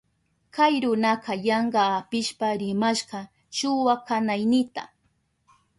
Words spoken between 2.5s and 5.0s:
rimashka shuwa kanaynita.